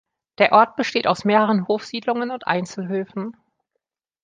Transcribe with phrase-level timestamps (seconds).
[0.39, 3.37] Der Ort besteht aus mehreren Hofsiedlungen und Einzelhöfen.